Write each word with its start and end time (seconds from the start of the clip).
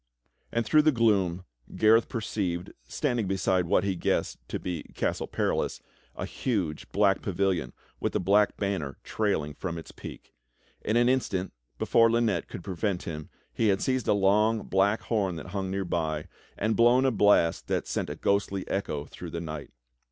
And 0.51 0.65
through 0.65 0.81
the 0.81 0.91
gloom 0.91 1.45
Gareth 1.75 2.09
perceived, 2.09 2.71
standing 2.87 3.27
beside 3.27 3.67
what 3.67 3.83
he 3.83 3.95
guessed 3.95 4.39
to 4.49 4.57
be 4.57 4.81
Gastle 4.95 5.27
Perilous, 5.27 5.79
a 6.15 6.25
huge 6.25 6.91
black 6.91 7.21
pavilion 7.21 7.71
vdth 8.01 8.15
a 8.15 8.19
black 8.19 8.57
banner 8.57 8.97
trailing 9.03 9.53
from 9.53 9.77
its 9.77 9.91
peak. 9.91 10.33
In 10.83 10.97
an 10.97 11.07
instant, 11.07 11.53
before 11.77 12.09
Lynette 12.09 12.47
could 12.47 12.63
prevent 12.63 13.03
him 13.03 13.29
he 13.53 13.67
had 13.67 13.79
seized 13.79 14.07
a 14.07 14.13
long, 14.13 14.63
black 14.63 15.01
horn 15.01 15.35
that 15.35 15.49
hung 15.49 15.69
near 15.69 15.85
by, 15.85 16.25
and 16.57 16.75
i)lown 16.75 17.05
a 17.05 17.11
blast 17.11 17.67
that 17.67 17.85
sent 17.87 18.09
a 18.09 18.15
ghostly 18.15 18.67
echo 18.67 19.05
through 19.05 19.29
the 19.29 19.39
night. 19.39 19.69